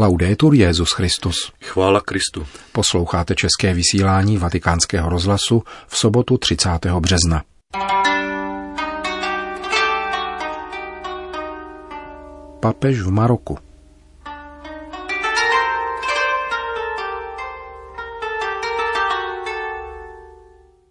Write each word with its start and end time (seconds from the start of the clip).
Laudetur 0.00 0.54
Jezus 0.54 0.92
Christus. 0.92 1.52
Chvála 1.64 2.00
Kristu. 2.00 2.46
Posloucháte 2.72 3.34
české 3.34 3.74
vysílání 3.74 4.38
Vatikánského 4.38 5.10
rozhlasu 5.10 5.62
v 5.86 5.98
sobotu 5.98 6.38
30. 6.38 6.70
března. 7.00 7.42
Papež 12.60 13.00
v 13.00 13.10
Maroku. 13.10 13.58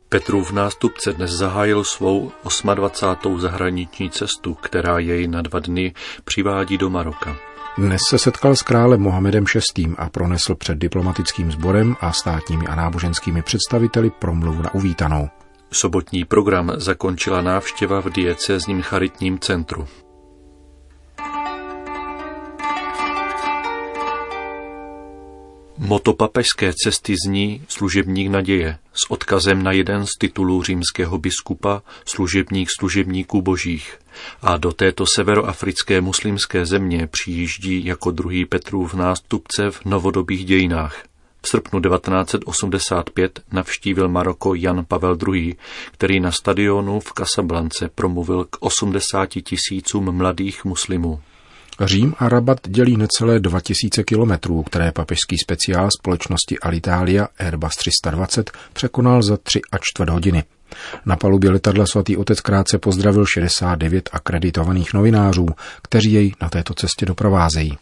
Petrův 0.10 0.52
nástupce 0.52 1.14
dnes 1.14 1.32
zahájil 1.32 1.84
svou 1.84 2.32
28. 2.76 3.40
zahraniční 3.40 4.10
cestu, 4.10 4.54
která 4.54 5.00
jej 5.00 5.28
na 5.28 5.42
dva 5.42 5.60
dny 5.60 5.94
přivádí 6.24 6.78
do 6.78 6.90
Maroka. 6.90 7.47
Dnes 7.78 8.02
se 8.10 8.18
setkal 8.18 8.56
s 8.56 8.62
králem 8.62 9.02
Mohamedem 9.02 9.46
VI. 9.78 9.88
a 9.98 10.10
pronesl 10.10 10.56
před 10.56 10.78
diplomatickým 10.78 11.52
sborem 11.52 11.96
a 12.02 12.12
státními 12.12 12.68
a 12.68 12.76
náboženskými 12.76 13.42
představiteli 13.42 14.10
promluvu 14.10 14.62
na 14.62 14.74
uvítanou. 14.74 15.30
Sobotní 15.72 16.26
program 16.26 16.72
zakončila 16.76 17.42
návštěva 17.42 18.02
v 18.02 18.10
diecézním 18.10 18.82
charitním 18.82 19.40
centru. 19.40 19.88
Moto 25.80 26.14
papežské 26.14 26.74
cesty 26.84 27.16
zní 27.26 27.62
služebník 27.68 28.32
naděje 28.32 28.78
s 28.94 29.12
odkazem 29.12 29.64
na 29.64 29.72
jeden 29.72 30.06
z 30.06 30.10
titulů 30.20 30.64
římského 30.64 31.18
biskupa 31.18 31.82
služebník 32.06 32.70
služebníků 32.80 33.42
božích 33.42 34.00
a 34.42 34.58
do 34.58 34.72
této 34.72 35.06
severoafrické 35.16 36.02
muslimské 36.02 36.66
země 36.66 37.08
přijíždí 37.08 37.86
jako 37.86 38.12
druhý 38.12 38.46
Petrův 38.46 38.94
nástupce 38.94 39.72
v 39.72 39.86
novodobých 39.86 40.46
dějinách. 40.46 41.04
V 41.42 41.48
srpnu 41.48 41.82
1985 41.82 43.40
navštívil 43.52 44.10
Maroko 44.10 44.56
Jan 44.56 44.86
Pavel 44.86 45.18
II., 45.28 45.56
který 45.92 46.20
na 46.20 46.32
stadionu 46.32 47.00
v 47.00 47.14
Casablance 47.14 47.90
promluvil 47.96 48.46
k 48.46 48.58
80 48.60 49.26
tisícům 49.26 50.12
mladých 50.12 50.66
muslimů. 50.66 51.20
Řím 51.82 52.14
a 52.20 52.30
Rabat 52.30 52.60
dělí 52.68 52.98
necelé 52.98 53.40
2000 53.40 54.04
kilometrů, 54.04 54.64
které 54.64 54.92
papežský 54.92 55.38
speciál 55.38 55.90
společnosti 56.00 56.60
Alitalia 56.60 57.28
Airbus 57.40 57.76
320 57.76 58.52
překonal 58.74 59.24
za 59.24 59.38
3 59.38 59.62
a 59.72 59.78
čtvrt 59.78 60.10
hodiny. 60.10 60.44
Na 61.06 61.16
palubě 61.16 61.52
letadla 61.52 61.86
svatý 61.86 62.18
otec 62.18 62.42
krátce 62.42 62.78
pozdravil 62.78 63.26
69 63.26 64.10
akreditovaných 64.14 64.94
novinářů, 64.94 65.48
kteří 65.82 66.14
jej 66.14 66.34
na 66.42 66.50
této 66.50 66.74
cestě 66.74 67.06
doprovázejí. 67.06 67.78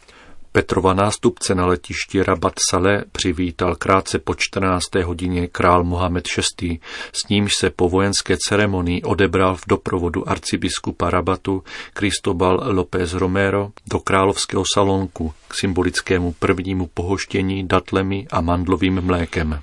Petrova 0.56 0.94
nástupce 0.94 1.56
na 1.56 1.66
letišti 1.66 2.24
Rabat 2.24 2.54
Saleh 2.70 3.04
přivítal 3.12 3.76
krátce 3.76 4.20
po 4.20 4.36
14. 4.36 4.84
hodině 5.04 5.48
král 5.48 5.84
Mohamed 5.84 6.26
VI. 6.62 6.80
S 7.14 7.28
nímž 7.28 7.56
se 7.56 7.70
po 7.70 7.90
vojenské 7.90 8.38
ceremonii 8.48 9.02
odebral 9.02 9.56
v 9.56 9.62
doprovodu 9.68 10.30
arcibiskupa 10.30 11.10
Rabatu 11.10 11.64
Cristobal 11.94 12.64
López 12.66 13.14
Romero 13.14 13.72
do 13.90 14.00
královského 14.00 14.64
salonku 14.74 15.34
k 15.48 15.56
symbolickému 15.56 16.32
prvnímu 16.40 16.90
pohoštění 16.94 17.68
datlemi 17.68 18.28
a 18.32 18.42
mandlovým 18.42 19.02
mlékem. 19.02 19.60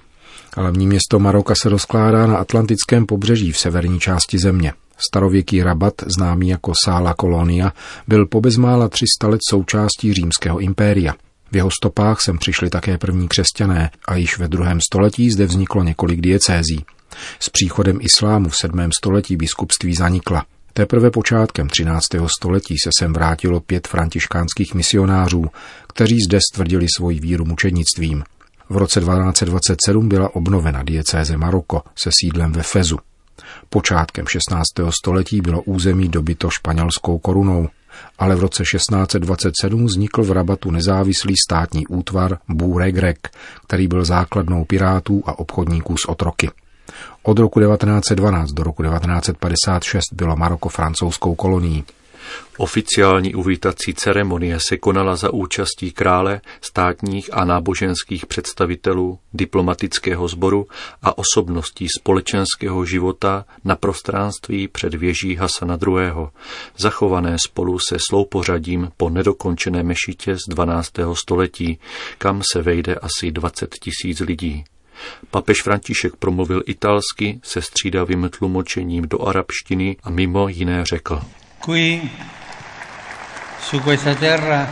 Hlavní 0.56 0.86
město 0.86 1.18
Maroka 1.18 1.54
se 1.62 1.68
rozkládá 1.68 2.26
na 2.26 2.36
atlantickém 2.36 3.06
pobřeží 3.06 3.52
v 3.52 3.58
severní 3.58 4.00
části 4.00 4.38
země. 4.38 4.72
Starověký 5.08 5.62
Rabat, 5.62 5.94
známý 6.16 6.48
jako 6.48 6.72
Sála 6.84 7.14
Kolonia, 7.14 7.72
byl 8.08 8.26
po 8.26 8.40
bezmála 8.40 8.88
300 8.88 9.28
let 9.28 9.40
součástí 9.50 10.12
římského 10.12 10.58
impéria. 10.58 11.14
V 11.52 11.56
jeho 11.56 11.70
stopách 11.70 12.20
sem 12.20 12.38
přišli 12.38 12.70
také 12.70 12.98
první 12.98 13.28
křesťané 13.28 13.90
a 14.08 14.16
již 14.16 14.38
ve 14.38 14.48
druhém 14.48 14.80
století 14.80 15.30
zde 15.30 15.46
vzniklo 15.46 15.82
několik 15.82 16.20
diecézí. 16.20 16.84
S 17.40 17.48
příchodem 17.48 17.98
islámu 18.00 18.48
v 18.48 18.56
sedmém 18.56 18.90
století 18.98 19.36
biskupství 19.36 19.94
zanikla. 19.94 20.44
Teprve 20.72 21.10
počátkem 21.10 21.68
13. 21.68 22.04
století 22.38 22.74
se 22.84 22.90
sem 22.98 23.12
vrátilo 23.12 23.60
pět 23.60 23.88
františkánských 23.88 24.74
misionářů, 24.74 25.44
kteří 25.88 26.16
zde 26.28 26.38
stvrdili 26.52 26.86
svoji 26.96 27.20
víru 27.20 27.44
mučednictvím. 27.44 28.24
V 28.68 28.76
roce 28.76 29.00
1227 29.00 30.08
byla 30.08 30.36
obnovena 30.36 30.82
diecéze 30.82 31.36
Maroko 31.36 31.82
se 31.96 32.10
sídlem 32.20 32.52
ve 32.52 32.62
Fezu. 32.62 32.98
Počátkem 33.68 34.26
16. 34.26 34.68
století 34.90 35.40
bylo 35.40 35.62
území 35.62 36.08
dobyto 36.08 36.50
španělskou 36.50 37.18
korunou, 37.18 37.68
ale 38.18 38.36
v 38.36 38.40
roce 38.40 38.62
1627 38.62 39.86
vznikl 39.86 40.22
v 40.22 40.32
Rabatu 40.32 40.70
nezávislý 40.70 41.34
státní 41.46 41.86
útvar 41.86 42.38
Bůregrek, 42.48 43.30
který 43.66 43.88
byl 43.88 44.04
základnou 44.04 44.64
pirátů 44.64 45.22
a 45.26 45.38
obchodníků 45.38 45.96
s 45.96 46.08
otroky. 46.08 46.50
Od 47.22 47.38
roku 47.38 47.60
1912 47.60 48.52
do 48.52 48.62
roku 48.62 48.82
1956 48.82 50.02
bylo 50.12 50.36
Maroko 50.36 50.68
francouzskou 50.68 51.34
kolonií. 51.34 51.84
Oficiální 52.56 53.34
uvítací 53.34 53.94
ceremonie 53.94 54.58
se 54.60 54.76
konala 54.76 55.16
za 55.16 55.32
účastí 55.32 55.92
krále, 55.92 56.40
státních 56.60 57.30
a 57.32 57.44
náboženských 57.44 58.26
představitelů, 58.26 59.18
diplomatického 59.34 60.28
sboru 60.28 60.66
a 61.02 61.18
osobností 61.18 61.86
společenského 61.98 62.84
života 62.84 63.44
na 63.64 63.76
prostranství 63.76 64.68
před 64.68 64.94
věží 64.94 65.34
Hasana 65.34 65.78
II., 65.86 66.12
zachované 66.76 67.36
spolu 67.44 67.78
se 67.78 67.96
sloupořadím 68.08 68.90
po 68.96 69.10
nedokončené 69.10 69.82
mešitě 69.82 70.36
z 70.36 70.40
12. 70.48 70.92
století, 71.12 71.78
kam 72.18 72.42
se 72.52 72.62
vejde 72.62 72.94
asi 72.94 73.30
20 73.30 73.74
tisíc 73.80 74.20
lidí. 74.20 74.64
Papež 75.30 75.62
František 75.62 76.16
promluvil 76.16 76.62
italsky 76.66 77.40
se 77.42 77.62
střídavým 77.62 78.30
tlumočením 78.38 79.08
do 79.08 79.22
arabštiny 79.22 79.96
a 80.02 80.10
mimo 80.10 80.48
jiné 80.48 80.84
řekl. 80.84 81.20
Qui, 81.62 82.10
su 83.60 83.80
questa 83.80 84.14
terra, 84.16 84.68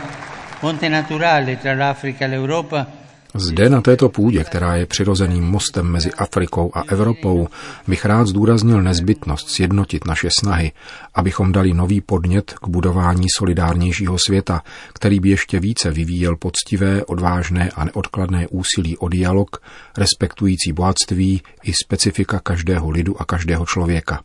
ponte 0.59 0.89
naturale 0.89 1.57
tra 1.57 1.73
l'Africa 1.73 2.25
e 2.25 2.27
l'Europa, 2.27 2.85
zde 3.33 3.69
na 3.69 3.81
této 3.81 4.09
půdě, 4.09 4.43
která 4.43 4.75
je 4.75 4.85
přirozeným 4.85 5.43
mostem 5.43 5.85
mezi 5.85 6.11
Afrikou 6.11 6.71
a 6.73 6.83
Evropou, 6.87 7.47
bych 7.87 8.05
rád 8.05 8.27
zdůraznil 8.27 8.81
nezbytnost 8.81 9.49
sjednotit 9.49 10.05
naše 10.05 10.29
snahy, 10.39 10.71
abychom 11.13 11.51
dali 11.51 11.73
nový 11.73 12.01
podnět 12.01 12.53
k 12.53 12.67
budování 12.67 13.25
solidárnějšího 13.37 14.17
světa, 14.27 14.61
který 14.93 15.19
by 15.19 15.29
ještě 15.29 15.59
více 15.59 15.91
vyvíjel 15.91 16.35
poctivé, 16.35 17.05
odvážné 17.05 17.69
a 17.75 17.85
neodkladné 17.85 18.47
úsilí 18.47 18.97
o 18.97 19.09
dialog, 19.09 19.61
respektující 19.97 20.73
bohatství 20.73 21.41
i 21.63 21.73
specifika 21.83 22.39
každého 22.39 22.89
lidu 22.89 23.21
a 23.21 23.25
každého 23.25 23.65
člověka. 23.65 24.21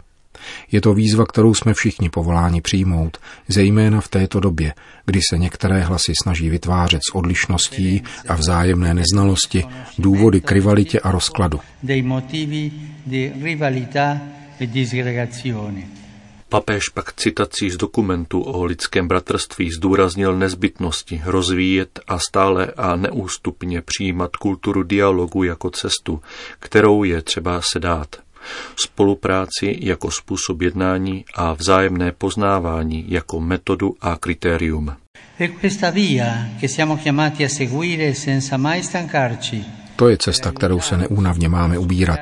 Je 0.73 0.81
to 0.81 0.95
výzva, 0.95 1.27
kterou 1.27 1.55
jsme 1.55 1.75
všichni 1.75 2.11
povoláni 2.11 2.61
přijmout, 2.61 3.19
zejména 3.49 4.01
v 4.01 4.09
této 4.09 4.41
době, 4.41 4.75
kdy 5.07 5.21
se 5.31 5.39
některé 5.39 5.81
hlasy 5.81 6.13
snaží 6.23 6.49
vytvářet 6.49 7.01
z 7.11 7.15
odlišností 7.15 8.03
a 8.29 8.35
vzájemné 8.35 8.95
neznalosti 8.95 9.65
důvody 9.99 10.41
k 10.41 10.53
rivalitě 10.53 11.01
a 11.01 11.11
rozkladu. 11.11 11.61
Papež 16.49 16.89
pak 16.89 17.13
citací 17.13 17.71
z 17.71 17.77
dokumentu 17.77 18.43
o 18.43 18.65
lidském 18.65 19.09
bratrství 19.09 19.71
zdůraznil 19.71 20.37
nezbytnosti 20.37 21.23
rozvíjet 21.25 22.01
a 22.07 22.19
stále 22.19 22.67
a 22.77 22.97
neústupně 22.97 23.83
přijímat 23.83 24.37
kulturu 24.37 24.83
dialogu 24.83 25.43
jako 25.43 25.71
cestu, 25.71 26.21
kterou 26.59 27.05
je 27.05 27.23
třeba 27.23 27.61
se 27.73 27.81
dát 27.81 28.26
spolupráci 28.77 29.79
jako 29.81 30.11
způsob 30.11 30.63
jednání 30.63 31.25
a 31.35 31.53
vzájemné 31.53 32.13
poznávání 32.13 33.05
jako 33.09 33.41
metodu 33.41 33.95
a 34.01 34.17
kritérium. 34.17 34.97
To 39.97 40.09
je 40.09 40.17
cesta, 40.19 40.53
kterou 40.53 40.81
se 40.81 40.97
neúnavně 40.97 41.49
máme 41.49 41.79
ubírat. 41.79 42.21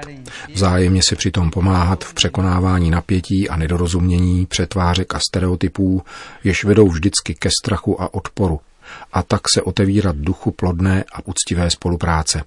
Vzájemně 0.55 1.01
si 1.09 1.17
přitom 1.17 1.51
pomáhat 1.51 2.05
v 2.05 2.15
překonávání 2.15 2.91
napětí 2.91 3.49
a 3.49 3.57
nedorozumění, 3.57 4.47
přetvářek 4.47 5.15
a 5.15 5.19
stereotypů, 5.29 6.03
jež 6.45 6.65
vedou 6.65 6.89
vždycky 6.89 7.35
ke 7.35 7.49
strachu 7.63 8.03
a 8.03 8.15
odporu, 8.15 8.61
a 9.13 9.23
tak 9.23 9.41
se 9.55 9.63
otevírat 9.63 10.17
duchu 10.17 10.51
plodné 10.51 11.05
a 11.13 11.27
úctivé 11.27 11.71
spolupráce. 11.71 12.43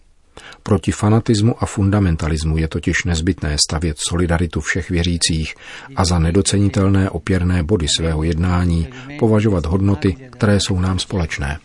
Proti 0.67 0.91
fanatismu 0.91 1.55
a 1.59 1.65
fundamentalismu 1.65 2.57
je 2.57 2.67
totiž 2.67 3.03
nezbytné 3.03 3.55
stavět 3.57 3.97
solidaritu 3.99 4.61
všech 4.61 4.89
věřících 4.89 5.55
a 5.95 6.05
za 6.05 6.19
nedocenitelné 6.19 7.09
opěrné 7.09 7.63
body 7.63 7.87
svého 7.97 8.23
jednání 8.23 8.87
považovat 9.19 9.65
hodnoty, 9.65 10.15
které 10.31 10.59
jsou 10.59 10.79
nám 10.79 10.99
společné. 10.99 11.59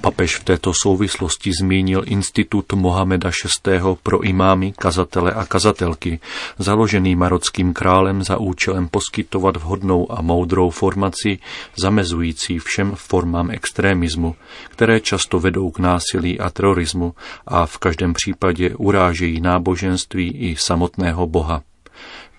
Papež 0.00 0.36
v 0.36 0.44
této 0.44 0.72
souvislosti 0.82 1.50
zmínil 1.60 2.02
Institut 2.06 2.72
Mohameda 2.72 3.30
VI. 3.66 3.80
pro 4.02 4.20
imámy, 4.20 4.72
kazatele 4.72 5.32
a 5.32 5.46
kazatelky, 5.46 6.20
založený 6.58 7.16
marockým 7.16 7.72
králem 7.72 8.24
za 8.24 8.36
účelem 8.36 8.88
poskytovat 8.88 9.56
vhodnou 9.56 10.12
a 10.12 10.22
moudrou 10.22 10.70
formaci, 10.70 11.38
zamezující 11.76 12.58
všem 12.58 12.92
formám 12.94 13.50
extrémismu, 13.50 14.36
které 14.70 15.00
často 15.00 15.40
vedou 15.40 15.70
k 15.70 15.78
násilí 15.78 16.40
a 16.40 16.50
terorismu 16.50 17.14
a 17.46 17.66
v 17.66 17.78
každém 17.78 18.12
případě 18.12 18.74
urážejí 18.76 19.40
náboženství 19.40 20.28
i 20.30 20.56
samotného 20.56 21.26
Boha. 21.26 21.62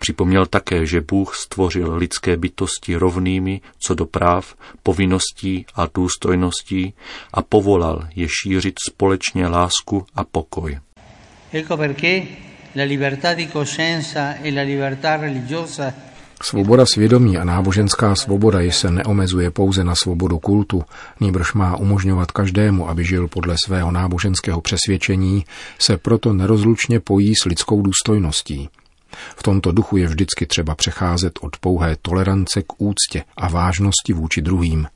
Připomněl 0.02 0.46
také, 0.46 0.86
že 0.86 1.02
Bůh 1.02 1.36
stvořil 1.36 1.96
lidské 1.96 2.38
bytosti 2.38 2.96
rovnými 2.96 3.62
co 3.80 3.96
do 3.96 4.06
práv, 4.06 4.56
povinností 4.84 5.66
a 5.76 5.88
důstojností 5.94 6.94
a 7.34 7.42
povolal 7.42 8.08
je 8.16 8.28
šířit 8.30 8.76
společně 8.90 9.48
lásku 9.48 10.06
a 10.16 10.24
pokoj. 10.24 10.80
Ecco 11.54 11.78
perché 11.78 12.22
la 12.76 12.84
libertà 12.84 13.34
di 13.34 13.48
coscienza 13.48 14.34
e 14.44 14.52
la 14.52 14.62
libertà 14.62 15.18
religiosa 15.18 15.94
Svoboda 16.44 16.86
svědomí 16.86 17.38
a 17.38 17.44
náboženská 17.44 18.16
svoboda 18.16 18.60
je 18.60 18.72
se 18.72 18.92
neomezuje 18.92 19.52
pouze 19.52 19.84
na 19.84 19.96
svobodu 19.96 20.40
kultu, 20.40 20.84
nýbrž 21.20 21.54
má 21.54 21.78
umožňovat 21.78 22.32
každému, 22.32 22.90
aby 22.90 23.06
žil 23.06 23.28
podle 23.28 23.56
svého 23.66 23.92
náboženského 23.92 24.62
přesvědčení, 24.62 25.46
se 25.80 25.98
proto 25.98 26.34
nerozlučně 26.34 27.00
pojí 27.00 27.36
s 27.36 27.46
lidskou 27.46 27.82
důstojností. 27.82 28.70
V 29.36 29.44
tomto 29.44 29.72
duchu 29.72 29.98
je 29.98 30.08
vždycky 30.08 30.46
třeba 30.46 30.76
přecházet 30.76 31.40
od 31.42 31.58
pouhé 31.58 31.96
tolerance 32.02 32.62
k 32.62 32.82
úctě 32.82 33.24
a 33.38 33.50
vážnosti 33.50 34.14
vůči 34.14 34.42
druhým. 34.42 34.88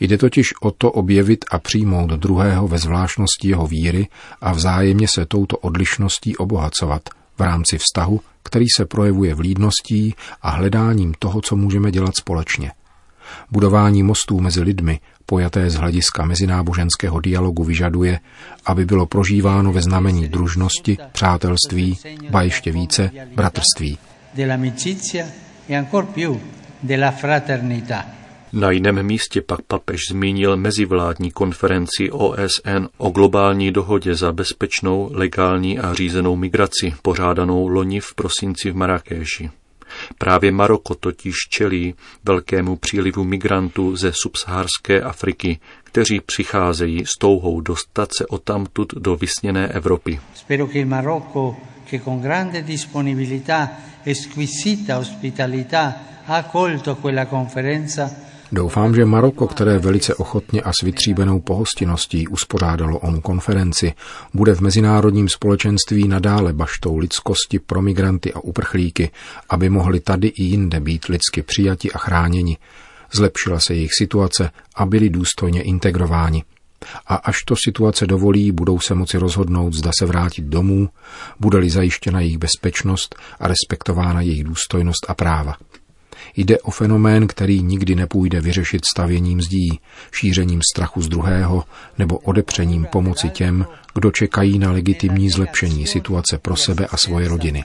Jde 0.00 0.18
totiž 0.18 0.54
o 0.60 0.70
to 0.70 0.92
objevit 0.92 1.44
a 1.50 1.58
přijmout 1.58 2.10
druhého 2.10 2.68
ve 2.68 2.78
zvláštnosti 2.78 3.48
jeho 3.48 3.66
víry 3.66 4.08
a 4.40 4.52
vzájemně 4.52 5.06
se 5.14 5.26
touto 5.26 5.56
odlišností 5.56 6.36
obohacovat 6.36 7.02
v 7.38 7.40
rámci 7.40 7.78
vztahu, 7.78 8.20
který 8.42 8.66
se 8.76 8.86
projevuje 8.86 9.34
vlídností 9.34 10.14
a 10.42 10.50
hledáním 10.50 11.14
toho, 11.18 11.40
co 11.40 11.56
můžeme 11.56 11.90
dělat 11.90 12.16
společně. 12.16 12.72
Budování 13.50 14.02
mostů 14.02 14.40
mezi 14.40 14.62
lidmi, 14.62 15.00
pojaté 15.26 15.70
z 15.70 15.74
hlediska 15.74 16.24
mezináboženského 16.24 17.20
dialogu, 17.20 17.64
vyžaduje, 17.64 18.20
aby 18.66 18.84
bylo 18.84 19.06
prožíváno 19.06 19.72
ve 19.72 19.82
znamení 19.82 20.28
družnosti, 20.28 20.98
přátelství, 21.12 21.98
ba 22.30 22.42
ještě 22.42 22.72
více 22.72 23.10
bratrství. 23.34 23.98
Na 28.52 28.70
jiném 28.70 29.02
místě 29.02 29.40
pak 29.40 29.62
papež 29.62 30.00
zmínil 30.10 30.56
mezivládní 30.56 31.30
konferenci 31.30 32.10
OSN 32.10 32.86
o 32.98 33.10
globální 33.10 33.72
dohodě 33.72 34.14
za 34.14 34.32
bezpečnou, 34.32 35.10
legální 35.12 35.78
a 35.78 35.94
řízenou 35.94 36.36
migraci, 36.36 36.94
pořádanou 37.02 37.68
loni 37.68 38.00
v 38.00 38.14
prosinci 38.14 38.70
v 38.70 38.76
Marrakeši. 38.76 39.50
Právě 40.18 40.52
Maroko 40.52 40.94
totiž 40.94 41.34
čelí 41.50 41.94
velkému 42.24 42.76
přílivu 42.76 43.24
migrantů 43.24 43.96
ze 43.96 44.12
subsaharské 44.12 45.00
Afriky, 45.00 45.58
kteří 45.84 46.20
přicházejí 46.20 47.06
s 47.06 47.18
touhou 47.18 47.60
dostat 47.60 48.10
se 48.16 48.26
odtamtud 48.26 48.94
do 48.94 49.16
vysněné 49.16 49.68
Evropy. 49.68 50.20
Spero 50.34 50.66
che 50.66 50.84
Marocco, 50.84 51.56
che 51.90 51.98
con 51.98 52.20
grande 52.20 52.62
disponibilità 52.62 53.70
e 54.06 54.14
squisita 54.14 54.98
ospitalità 54.98 55.94
ha 56.26 56.42
quella 57.00 57.26
conferenza, 57.26 58.29
Doufám, 58.52 58.94
že 58.94 59.04
Maroko, 59.04 59.46
které 59.46 59.78
velice 59.78 60.14
ochotně 60.14 60.62
a 60.62 60.72
s 60.72 60.82
vytříbenou 60.82 61.40
pohostinností 61.40 62.28
uspořádalo 62.28 62.98
onu 62.98 63.20
konferenci, 63.20 63.92
bude 64.34 64.54
v 64.54 64.60
mezinárodním 64.60 65.28
společenství 65.28 66.08
nadále 66.08 66.52
baštou 66.52 66.96
lidskosti 66.96 67.58
pro 67.58 67.82
migranty 67.82 68.32
a 68.32 68.40
uprchlíky, 68.40 69.10
aby 69.48 69.68
mohli 69.68 70.00
tady 70.00 70.28
i 70.28 70.42
jinde 70.42 70.80
být 70.80 71.04
lidsky 71.04 71.42
přijati 71.42 71.92
a 71.92 71.98
chráněni. 71.98 72.58
Zlepšila 73.12 73.60
se 73.60 73.74
jejich 73.74 73.90
situace 73.98 74.50
a 74.74 74.86
byli 74.86 75.10
důstojně 75.10 75.62
integrováni. 75.62 76.44
A 77.06 77.14
až 77.14 77.42
to 77.42 77.54
situace 77.64 78.06
dovolí, 78.06 78.52
budou 78.52 78.80
se 78.80 78.94
moci 78.94 79.18
rozhodnout, 79.18 79.74
zda 79.74 79.90
se 79.98 80.06
vrátit 80.06 80.44
domů, 80.44 80.88
bude-li 81.40 81.70
zajištěna 81.70 82.20
jejich 82.20 82.38
bezpečnost 82.38 83.14
a 83.40 83.48
respektována 83.48 84.20
jejich 84.20 84.44
důstojnost 84.44 85.06
a 85.08 85.14
práva. 85.14 85.56
Jde 86.36 86.58
o 86.58 86.70
fenomén, 86.70 87.26
který 87.26 87.62
nikdy 87.62 87.94
nepůjde 87.94 88.40
vyřešit 88.40 88.84
stavěním 88.84 89.40
zdí, 89.40 89.80
šířením 90.12 90.60
strachu 90.72 91.02
z 91.02 91.08
druhého 91.08 91.64
nebo 91.98 92.18
odepřením 92.18 92.86
pomoci 92.92 93.28
těm, 93.28 93.66
kdo 93.94 94.10
čekají 94.10 94.58
na 94.58 94.72
legitimní 94.72 95.30
zlepšení 95.30 95.86
situace 95.86 96.38
pro 96.38 96.56
sebe 96.56 96.86
a 96.86 96.96
svoje 96.96 97.28
rodiny. 97.28 97.64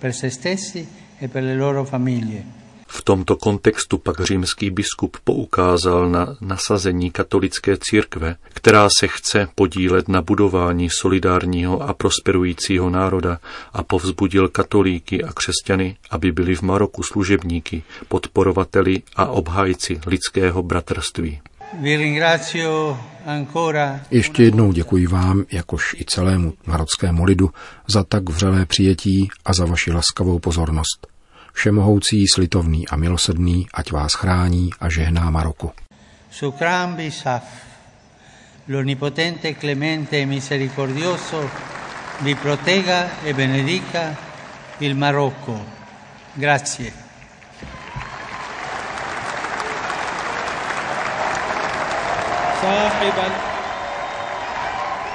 per 0.00 0.12
se 0.12 0.30
stessi 0.30 0.88
e 1.20 1.28
per 1.28 1.44
le 1.44 1.56
loro 1.56 1.84
famiglie. 1.84 2.59
V 2.92 3.02
tomto 3.02 3.36
kontextu 3.36 3.98
pak 3.98 4.20
římský 4.20 4.70
biskup 4.70 5.16
poukázal 5.24 6.10
na 6.10 6.36
nasazení 6.40 7.10
katolické 7.10 7.76
církve, 7.80 8.36
která 8.48 8.88
se 8.98 9.08
chce 9.08 9.48
podílet 9.54 10.08
na 10.08 10.22
budování 10.22 10.88
solidárního 10.90 11.82
a 11.82 11.94
prosperujícího 11.94 12.90
národa 12.90 13.38
a 13.72 13.82
povzbudil 13.82 14.48
katolíky 14.48 15.24
a 15.24 15.32
křesťany, 15.32 15.96
aby 16.10 16.32
byli 16.32 16.54
v 16.54 16.62
Maroku 16.62 17.02
služebníky, 17.02 17.82
podporovateli 18.08 19.02
a 19.16 19.26
obhájci 19.26 20.00
lidského 20.06 20.62
bratrství. 20.62 21.40
Ještě 24.10 24.42
jednou 24.42 24.72
děkuji 24.72 25.06
vám, 25.06 25.44
jakož 25.52 25.96
i 25.98 26.04
celému 26.04 26.54
marockému 26.66 27.24
lidu, 27.24 27.50
za 27.86 28.04
tak 28.04 28.28
vřelé 28.28 28.66
přijetí 28.66 29.28
a 29.44 29.52
za 29.52 29.64
vaši 29.64 29.92
laskavou 29.92 30.38
pozornost. 30.38 31.09
Všemohoucí, 31.52 32.24
slitovný 32.34 32.88
a 32.88 32.96
milosedný, 32.96 33.66
ať 33.74 33.92
vás 33.92 34.12
chrání 34.14 34.70
a 34.80 34.88
žehná 34.88 35.30
Maroku. 35.30 35.72
Sukram 36.30 36.94
bisaf, 36.94 37.42
l'onnipotente, 38.68 39.54
clemente 39.54 40.16
e 40.16 40.26
misericordioso, 40.26 41.50
vi 42.22 42.34
protega 42.34 43.08
e 43.24 43.34
benedica 43.34 44.16
il 44.80 44.94
Marocco. 44.94 45.60
Grazie. 46.36 46.92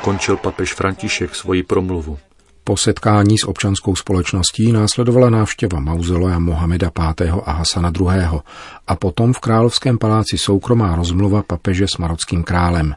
Končil 0.01 0.37
papež 0.37 0.73
František 0.73 1.35
svoji 1.35 1.63
promluvu. 1.63 2.34
Po 2.67 2.77
setkání 2.77 3.37
s 3.37 3.47
občanskou 3.47 3.95
společností 3.95 4.71
následovala 4.71 5.29
návštěva 5.29 5.79
mauzolea 5.79 6.39
Mohameda 6.39 6.91
V. 7.19 7.41
a 7.45 7.51
Hasana 7.51 7.91
II. 7.99 8.41
a 8.87 8.95
potom 8.95 9.33
v 9.33 9.39
královském 9.39 9.97
paláci 9.97 10.37
soukromá 10.37 10.95
rozmluva 10.95 11.43
papeže 11.43 11.85
s 11.87 11.97
marockým 11.97 12.43
králem. 12.43 12.95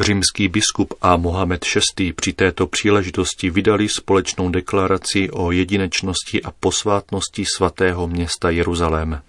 Římský 0.00 0.48
biskup 0.48 0.94
a 1.02 1.16
Mohamed 1.16 1.64
VI. 1.98 2.12
při 2.12 2.32
této 2.32 2.66
příležitosti 2.66 3.50
vydali 3.50 3.88
společnou 3.88 4.48
deklaraci 4.48 5.30
o 5.30 5.52
jedinečnosti 5.52 6.42
a 6.42 6.50
posvátnosti 6.60 7.44
svatého 7.56 8.06
města 8.06 8.50
Jeruzalém. 8.50 9.20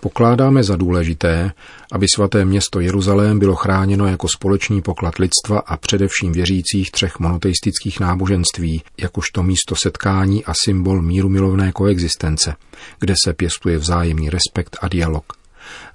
Pokládáme 0.00 0.62
za 0.62 0.76
důležité, 0.76 1.52
aby 1.92 2.06
svaté 2.14 2.44
město 2.44 2.80
Jeruzalém 2.80 3.38
bylo 3.38 3.54
chráněno 3.54 4.06
jako 4.06 4.28
společný 4.28 4.82
poklad 4.82 5.18
lidstva 5.18 5.58
a 5.58 5.76
především 5.76 6.32
věřících 6.32 6.90
třech 6.90 7.18
monoteistických 7.18 8.00
náboženství, 8.00 8.82
jakožto 9.00 9.42
místo 9.42 9.74
setkání 9.76 10.44
a 10.44 10.52
symbol 10.64 11.02
míru 11.02 11.28
milovné 11.28 11.72
koexistence, 11.72 12.54
kde 13.00 13.14
se 13.24 13.32
pěstuje 13.32 13.78
vzájemný 13.78 14.30
respekt 14.30 14.76
a 14.80 14.88
dialog. 14.88 15.24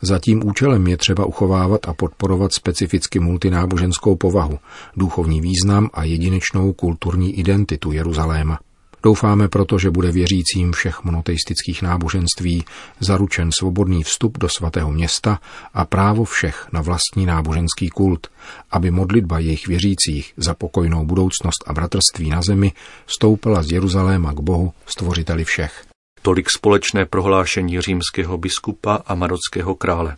Za 0.01 0.19
tím 0.19 0.47
účelem 0.47 0.87
je 0.87 0.97
třeba 0.97 1.25
uchovávat 1.25 1.87
a 1.87 1.93
podporovat 1.93 2.53
specificky 2.53 3.19
multináboženskou 3.19 4.15
povahu, 4.15 4.59
duchovní 4.97 5.41
význam 5.41 5.89
a 5.93 6.03
jedinečnou 6.03 6.73
kulturní 6.73 7.39
identitu 7.39 7.91
Jeruzaléma. 7.91 8.59
Doufáme 9.05 9.47
proto, 9.47 9.79
že 9.79 9.91
bude 9.91 10.11
věřícím 10.11 10.71
všech 10.71 11.03
monoteistických 11.03 11.81
náboženství 11.81 12.65
zaručen 12.99 13.49
svobodný 13.51 14.03
vstup 14.03 14.37
do 14.37 14.49
svatého 14.49 14.91
města 14.91 15.39
a 15.73 15.85
právo 15.85 16.23
všech 16.23 16.67
na 16.71 16.81
vlastní 16.81 17.25
náboženský 17.25 17.89
kult, 17.89 18.27
aby 18.71 18.91
modlitba 18.91 19.39
jejich 19.39 19.67
věřících 19.67 20.33
za 20.37 20.53
pokojnou 20.53 21.05
budoucnost 21.05 21.63
a 21.65 21.73
bratrství 21.73 22.29
na 22.29 22.41
zemi 22.41 22.71
stoupila 23.07 23.63
z 23.63 23.71
Jeruzaléma 23.71 24.33
k 24.33 24.39
Bohu, 24.39 24.73
stvořiteli 24.85 25.43
všech. 25.43 25.85
Tolik 26.21 26.49
společné 26.49 27.05
prohlášení 27.05 27.81
římského 27.81 28.37
biskupa 28.37 28.95
a 29.05 29.15
marockého 29.15 29.75
krále. 29.75 30.17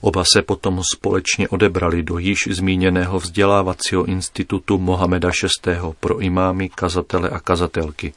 Oba 0.00 0.24
se 0.32 0.42
potom 0.42 0.82
společně 0.94 1.48
odebrali 1.48 2.02
do 2.02 2.18
již 2.18 2.48
zmíněného 2.50 3.18
vzdělávacího 3.18 4.04
institutu 4.04 4.78
Mohameda 4.78 5.30
VI. 5.66 5.76
pro 6.00 6.18
imámy, 6.18 6.68
kazatele 6.68 7.30
a 7.30 7.40
kazatelky. 7.40 8.12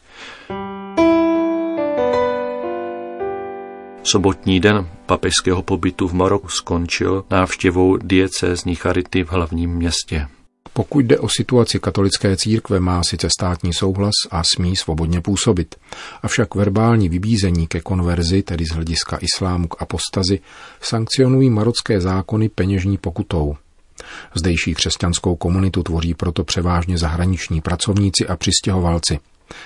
Sobotní 4.04 4.60
den 4.60 4.90
papežského 5.06 5.62
pobytu 5.62 6.08
v 6.08 6.14
Maroku 6.14 6.48
skončil 6.48 7.26
návštěvou 7.30 7.98
diecézní 7.98 8.76
charity 8.76 9.24
v 9.24 9.32
hlavním 9.32 9.70
městě. 9.70 10.28
Pokud 10.74 11.06
jde 11.06 11.20
o 11.20 11.30
situaci 11.30 11.80
katolické 11.80 12.38
církve, 12.38 12.80
má 12.80 13.02
sice 13.04 13.28
státní 13.30 13.74
souhlas 13.74 14.14
a 14.32 14.44
smí 14.44 14.76
svobodně 14.76 15.22
působit. 15.22 15.76
Avšak 16.24 16.56
verbální 16.56 17.10
vybízení 17.10 17.68
ke 17.68 17.80
konverzi, 17.80 18.44
tedy 18.44 18.66
z 18.66 18.72
hlediska 18.72 19.18
islámu 19.22 19.68
k 19.68 19.82
apostazi, 19.82 20.40
sankcionují 20.82 21.50
marocké 21.50 22.02
zákony 22.02 22.50
peněžní 22.50 22.98
pokutou. 22.98 23.56
Zdejší 24.36 24.74
křesťanskou 24.74 25.36
komunitu 25.36 25.84
tvoří 25.84 26.14
proto 26.14 26.44
převážně 26.44 26.98
zahraniční 26.98 27.62
pracovníci 27.62 28.28
a 28.28 28.36
přistěhovalci. 28.36 29.20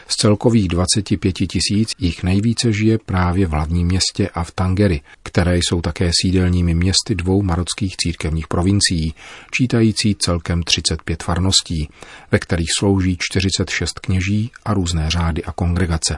Z 0.07 0.15
celkových 0.15 0.67
25 0.67 1.31
tisíc 1.33 1.89
jich 1.99 2.23
nejvíce 2.23 2.73
žije 2.73 2.97
právě 3.05 3.47
v 3.47 3.51
hlavním 3.51 3.87
městě 3.87 4.29
a 4.33 4.43
v 4.43 4.51
Tangeri, 4.51 5.01
které 5.23 5.57
jsou 5.57 5.81
také 5.81 6.11
sídelními 6.21 6.73
městy 6.73 7.15
dvou 7.15 7.41
marockých 7.41 7.97
církevních 7.97 8.47
provincií, 8.47 9.13
čítající 9.51 10.15
celkem 10.15 10.63
35 10.63 11.23
farností, 11.23 11.89
ve 12.31 12.39
kterých 12.39 12.69
slouží 12.79 13.17
46 13.19 13.99
kněží 13.99 14.51
a 14.65 14.73
různé 14.73 15.09
řády 15.09 15.43
a 15.43 15.51
kongregace. 15.51 16.17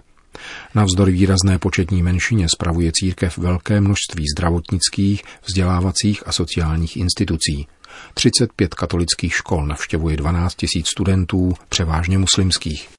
Navzdory 0.76 1.12
výrazné 1.12 1.60
početní 1.60 2.04
menšině 2.04 2.48
spravuje 2.56 2.92
církev 2.94 3.38
velké 3.38 3.82
množství 3.82 4.24
zdravotnických, 4.38 5.24
vzdělávacích 5.46 6.28
a 6.28 6.32
sociálních 6.32 6.98
institucí. 6.98 7.68
35 8.14 8.74
katolických 8.74 9.34
škol 9.34 9.66
navštěvuje 9.66 10.18
12 10.18 10.56
000 10.76 10.86
studentů, 10.86 11.54
převážně 11.70 12.18
muslimských. 12.18 12.95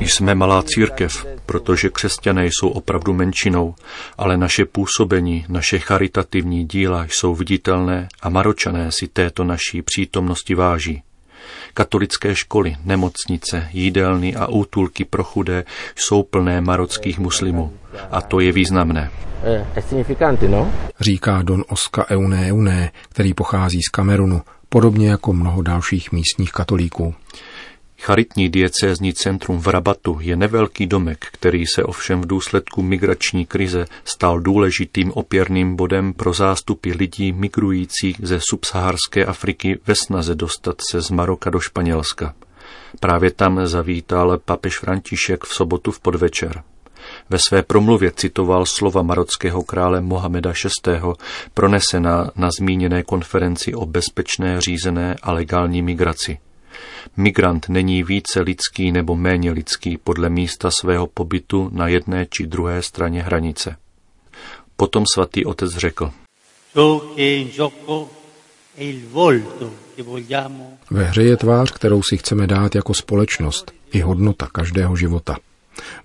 Jsme 0.00 0.34
malá 0.34 0.62
církev, 0.62 1.26
protože 1.46 1.88
křesťané 1.88 2.46
jsou 2.46 2.68
opravdu 2.68 3.12
menšinou, 3.12 3.74
ale 4.18 4.36
naše 4.36 4.64
působení, 4.64 5.44
naše 5.48 5.78
charitativní 5.78 6.64
díla 6.64 7.04
jsou 7.04 7.34
viditelné 7.34 8.08
a 8.22 8.28
maročané 8.28 8.92
si 8.92 9.08
této 9.08 9.44
naší 9.44 9.82
přítomnosti 9.82 10.54
váží. 10.54 11.02
Katolické 11.74 12.34
školy, 12.34 12.76
nemocnice, 12.84 13.68
jídelny 13.72 14.36
a 14.36 14.46
útulky 14.46 15.04
pro 15.04 15.24
chudé 15.24 15.64
jsou 15.96 16.22
plné 16.22 16.60
marockých 16.60 17.18
muslimů. 17.18 17.72
A 18.10 18.22
to 18.22 18.40
je 18.40 18.52
významné. 18.52 19.10
No? 20.48 20.72
Říká 21.00 21.42
Don 21.42 21.64
Oska 21.68 22.06
Euné 22.10 22.52
Euné, 22.52 22.90
který 23.08 23.34
pochází 23.34 23.82
z 23.82 23.88
Kamerunu, 23.88 24.42
podobně 24.68 25.10
jako 25.10 25.32
mnoho 25.32 25.62
dalších 25.62 26.12
místních 26.12 26.52
katolíků. 26.52 27.14
Charitní 28.00 28.48
diecézní 28.48 29.14
centrum 29.14 29.60
v 29.60 29.66
Rabatu 29.66 30.18
je 30.20 30.36
nevelký 30.36 30.86
domek, 30.86 31.26
který 31.32 31.66
se 31.66 31.84
ovšem 31.84 32.20
v 32.20 32.26
důsledku 32.26 32.82
migrační 32.82 33.46
krize 33.46 33.86
stal 34.04 34.40
důležitým 34.40 35.12
opěrným 35.12 35.76
bodem 35.76 36.12
pro 36.12 36.32
zástupy 36.32 36.92
lidí 36.92 37.32
migrujících 37.32 38.16
ze 38.22 38.38
subsaharské 38.50 39.24
Afriky 39.24 39.78
ve 39.86 39.94
snaze 39.94 40.34
dostat 40.34 40.76
se 40.90 41.00
z 41.00 41.10
Maroka 41.10 41.50
do 41.50 41.60
Španělska. 41.60 42.34
Právě 43.00 43.30
tam 43.30 43.66
zavítal 43.66 44.38
papež 44.44 44.78
František 44.78 45.44
v 45.44 45.54
sobotu 45.54 45.90
v 45.90 46.00
podvečer. 46.00 46.62
Ve 47.30 47.38
své 47.38 47.62
promluvě 47.62 48.10
citoval 48.10 48.66
slova 48.66 49.02
marockého 49.02 49.62
krále 49.62 50.00
Mohameda 50.00 50.52
VI. 50.86 50.92
pronesená 51.54 52.30
na 52.36 52.48
zmíněné 52.58 53.02
konferenci 53.02 53.74
o 53.74 53.86
bezpečné, 53.86 54.60
řízené 54.60 55.16
a 55.22 55.32
legální 55.32 55.82
migraci. 55.82 56.38
Migrant 57.16 57.68
není 57.68 58.02
více 58.02 58.40
lidský 58.40 58.92
nebo 58.92 59.16
méně 59.16 59.50
lidský 59.50 59.98
podle 60.04 60.30
místa 60.30 60.70
svého 60.70 61.06
pobytu 61.06 61.70
na 61.72 61.88
jedné 61.88 62.26
či 62.30 62.46
druhé 62.46 62.82
straně 62.82 63.22
hranice. 63.22 63.76
Potom 64.76 65.04
svatý 65.14 65.44
otec 65.44 65.72
řekl, 65.72 66.12
ve 70.90 71.04
hře 71.04 71.22
je 71.22 71.36
tvář, 71.36 71.70
kterou 71.70 72.02
si 72.02 72.16
chceme 72.16 72.46
dát 72.46 72.74
jako 72.74 72.94
společnost, 72.94 73.72
i 73.92 74.00
hodnota 74.00 74.48
každého 74.52 74.96
života. 74.96 75.36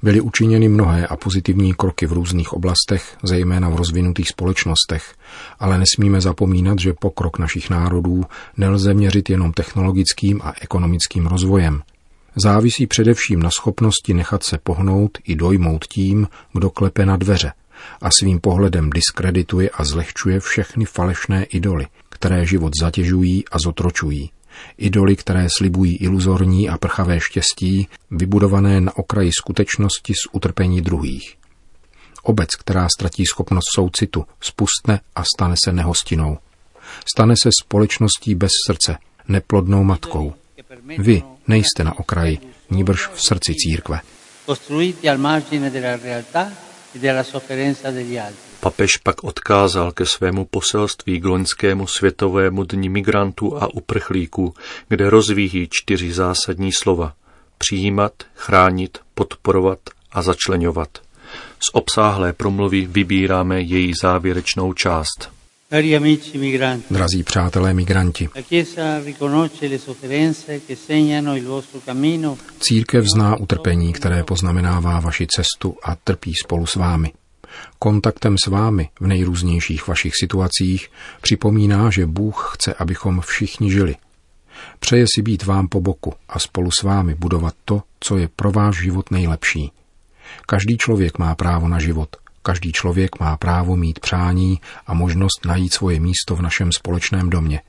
Byly 0.03 0.21
učiněny 0.21 0.69
mnohé 0.69 1.07
a 1.07 1.15
pozitivní 1.15 1.73
kroky 1.73 2.05
v 2.05 2.11
různých 2.11 2.53
oblastech, 2.53 3.17
zejména 3.23 3.69
v 3.69 3.75
rozvinutých 3.75 4.29
společnostech, 4.29 5.15
ale 5.59 5.77
nesmíme 5.77 6.21
zapomínat, 6.21 6.79
že 6.79 6.93
pokrok 6.93 7.39
našich 7.39 7.69
národů 7.69 8.23
nelze 8.57 8.93
měřit 8.93 9.29
jenom 9.29 9.53
technologickým 9.53 10.41
a 10.43 10.53
ekonomickým 10.61 11.27
rozvojem. 11.27 11.81
Závisí 12.35 12.87
především 12.87 13.39
na 13.39 13.49
schopnosti 13.49 14.13
nechat 14.13 14.43
se 14.43 14.57
pohnout 14.63 15.17
i 15.23 15.35
dojmout 15.35 15.85
tím, 15.85 16.27
kdo 16.53 16.69
klepe 16.69 17.05
na 17.05 17.17
dveře 17.17 17.51
a 18.01 18.11
svým 18.11 18.39
pohledem 18.39 18.89
diskredituje 18.89 19.69
a 19.69 19.83
zlehčuje 19.83 20.39
všechny 20.39 20.85
falešné 20.85 21.43
idoly, 21.43 21.87
které 22.09 22.45
život 22.45 22.73
zatěžují 22.81 23.43
a 23.51 23.59
zotročují. 23.59 24.31
Idoly, 24.77 25.15
které 25.15 25.47
slibují 25.57 25.95
iluzorní 25.95 26.69
a 26.69 26.77
prchavé 26.77 27.19
štěstí, 27.19 27.87
vybudované 28.11 28.81
na 28.81 28.97
okraji 28.97 29.31
skutečnosti 29.41 30.13
z 30.13 30.29
utrpení 30.31 30.81
druhých. 30.81 31.35
Obec, 32.23 32.55
která 32.55 32.87
ztratí 32.97 33.23
schopnost 33.25 33.65
soucitu, 33.75 34.25
spustne 34.41 34.99
a 35.15 35.23
stane 35.35 35.55
se 35.63 35.73
nehostinou. 35.73 36.37
Stane 37.13 37.35
se 37.41 37.49
společností 37.61 38.35
bez 38.35 38.51
srdce, 38.67 38.97
neplodnou 39.27 39.83
matkou. 39.83 40.33
Vy 40.97 41.23
nejste 41.47 41.83
na 41.83 41.99
okraji, 41.99 42.39
níbrž 42.69 43.07
v 43.13 43.23
srdci 43.23 43.53
církve. 43.55 43.99
Papež 48.63 48.97
pak 49.03 49.23
odkázal 49.23 49.91
ke 49.91 50.05
svému 50.05 50.45
poselství 50.45 51.19
k 51.19 51.25
loňskému 51.25 51.87
světovému 51.87 52.63
dní 52.63 52.89
migrantů 52.89 53.63
a 53.63 53.73
uprchlíků, 53.73 54.53
kde 54.89 55.09
rozvíjí 55.09 55.67
čtyři 55.71 56.13
zásadní 56.13 56.69
slova. 56.73 57.13
Přijímat, 57.57 58.13
chránit, 58.35 58.97
podporovat 59.13 59.79
a 60.11 60.21
začlenovat. 60.21 60.89
Z 61.59 61.69
obsáhlé 61.73 62.33
promluvy 62.33 62.85
vybíráme 62.85 63.61
její 63.61 63.93
závěrečnou 64.01 64.73
část. 64.73 65.29
Drazí 66.91 67.23
přátelé 67.23 67.73
migranti, 67.73 68.29
církev 72.59 73.05
zná 73.15 73.35
utrpení, 73.35 73.93
které 73.93 74.23
poznamenává 74.23 74.99
vaši 74.99 75.27
cestu 75.27 75.75
a 75.83 75.95
trpí 75.95 76.31
spolu 76.43 76.65
s 76.65 76.75
vámi 76.75 77.11
kontaktem 77.79 78.35
s 78.45 78.47
vámi 78.47 78.89
v 78.99 79.07
nejrůznějších 79.07 79.87
vašich 79.87 80.13
situacích 80.19 80.91
připomíná, 81.21 81.89
že 81.89 82.05
Bůh 82.05 82.51
chce, 82.53 82.73
abychom 82.73 83.21
všichni 83.21 83.71
žili. 83.71 83.95
Přeje 84.79 85.05
si 85.15 85.21
být 85.21 85.43
vám 85.43 85.67
po 85.67 85.81
boku 85.81 86.13
a 86.29 86.39
spolu 86.39 86.69
s 86.79 86.83
vámi 86.83 87.15
budovat 87.15 87.53
to, 87.65 87.81
co 87.99 88.17
je 88.17 88.27
pro 88.35 88.51
váš 88.51 88.77
život 88.77 89.11
nejlepší. 89.11 89.71
Každý 90.45 90.77
člověk 90.77 91.17
má 91.17 91.35
právo 91.35 91.67
na 91.67 91.79
život, 91.79 92.15
každý 92.43 92.71
člověk 92.71 93.19
má 93.19 93.37
právo 93.37 93.75
mít 93.75 93.99
přání 93.99 94.61
a 94.87 94.93
možnost 94.93 95.45
najít 95.45 95.73
svoje 95.73 95.99
místo 95.99 96.35
v 96.35 96.41
našem 96.41 96.71
společném 96.71 97.29
domě. 97.29 97.61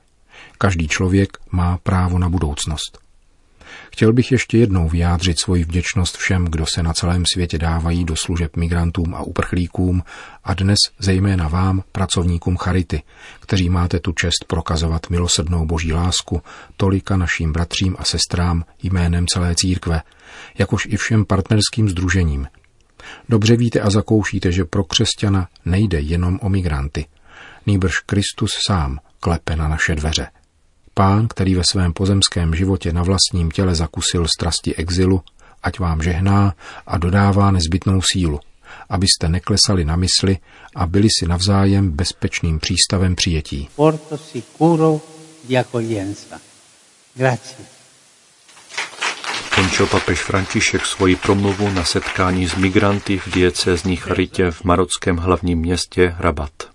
Každý 0.57 0.87
člověk 0.87 1.37
má 1.51 1.77
právo 1.77 2.19
na 2.19 2.29
budoucnost. 2.29 3.04
Chtěl 3.91 4.13
bych 4.13 4.31
ještě 4.31 4.57
jednou 4.57 4.89
vyjádřit 4.89 5.39
svoji 5.39 5.63
vděčnost 5.63 6.17
všem, 6.17 6.45
kdo 6.45 6.65
se 6.73 6.83
na 6.83 6.93
celém 6.93 7.23
světě 7.33 7.57
dávají 7.57 8.05
do 8.05 8.15
služeb 8.15 8.55
migrantům 8.55 9.15
a 9.15 9.21
uprchlíkům 9.21 10.03
a 10.43 10.53
dnes 10.53 10.77
zejména 10.99 11.47
vám, 11.47 11.83
pracovníkům 11.91 12.57
Charity, 12.57 13.01
kteří 13.39 13.69
máte 13.69 13.99
tu 13.99 14.11
čest 14.11 14.45
prokazovat 14.47 15.09
milosrdnou 15.09 15.65
boží 15.65 15.93
lásku 15.93 16.41
tolika 16.77 17.17
našim 17.17 17.53
bratřím 17.53 17.95
a 17.99 18.03
sestrám 18.03 18.65
jménem 18.83 19.27
celé 19.27 19.55
církve, 19.55 20.01
jakož 20.57 20.85
i 20.85 20.97
všem 20.97 21.25
partnerským 21.25 21.89
združením. 21.89 22.47
Dobře 23.29 23.55
víte 23.55 23.81
a 23.81 23.89
zakoušíte, 23.89 24.51
že 24.51 24.65
pro 24.65 24.83
křesťana 24.83 25.47
nejde 25.65 25.99
jenom 25.99 26.39
o 26.41 26.49
migranty. 26.49 27.05
Nýbrž 27.65 27.99
Kristus 27.99 28.51
sám 28.67 28.99
klepe 29.19 29.55
na 29.55 29.67
naše 29.67 29.95
dveře. 29.95 30.27
Pán, 30.97 31.27
který 31.27 31.55
ve 31.55 31.63
svém 31.71 31.93
pozemském 31.93 32.55
životě 32.55 32.93
na 32.93 33.03
vlastním 33.03 33.51
těle 33.51 33.75
zakusil 33.75 34.27
strasti 34.27 34.75
exilu, 34.75 35.21
ať 35.63 35.79
vám 35.79 36.01
žehná 36.01 36.53
a 36.87 36.97
dodává 36.97 37.51
nezbytnou 37.51 38.01
sílu, 38.13 38.39
abyste 38.89 39.29
neklesali 39.29 39.85
na 39.85 39.95
mysli 39.95 40.37
a 40.75 40.85
byli 40.85 41.07
si 41.19 41.27
navzájem 41.27 41.91
bezpečným 41.91 42.59
přístavem 42.59 43.15
přijetí. 43.15 43.69
Porto 43.75 44.17
sicuro 44.17 45.01
di 45.47 45.57
accoglienza. 45.57 46.39
Grazie. 47.15 47.65
Končil 49.55 49.87
papež 49.87 50.19
František 50.21 50.85
svoji 50.85 51.15
promluvu 51.15 51.69
na 51.69 51.83
setkání 51.83 52.47
s 52.47 52.55
migranty 52.55 53.17
v 53.17 53.27
diecézní 53.33 53.95
charitě 53.95 54.51
v 54.51 54.63
marockém 54.63 55.17
hlavním 55.17 55.59
městě 55.59 56.15
Rabat. 56.19 56.74